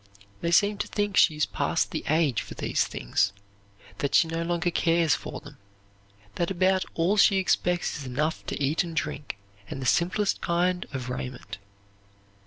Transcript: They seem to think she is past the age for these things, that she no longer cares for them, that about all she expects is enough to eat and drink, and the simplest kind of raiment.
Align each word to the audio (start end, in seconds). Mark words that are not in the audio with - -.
They 0.41 0.49
seem 0.49 0.79
to 0.79 0.87
think 0.87 1.15
she 1.15 1.35
is 1.35 1.45
past 1.45 1.91
the 1.91 2.03
age 2.09 2.41
for 2.41 2.55
these 2.55 2.85
things, 2.85 3.33
that 3.99 4.15
she 4.15 4.27
no 4.27 4.41
longer 4.41 4.71
cares 4.71 5.13
for 5.13 5.39
them, 5.41 5.59
that 6.37 6.49
about 6.49 6.85
all 6.95 7.17
she 7.17 7.37
expects 7.37 7.97
is 7.99 8.07
enough 8.07 8.43
to 8.47 8.59
eat 8.59 8.83
and 8.83 8.95
drink, 8.95 9.37
and 9.69 9.79
the 9.79 9.85
simplest 9.85 10.41
kind 10.41 10.87
of 10.91 11.11
raiment. 11.11 11.59